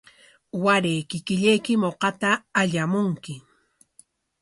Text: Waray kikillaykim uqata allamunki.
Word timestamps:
Waray 0.63 0.99
kikillaykim 1.09 1.81
uqata 1.91 2.29
allamunki. 2.59 3.33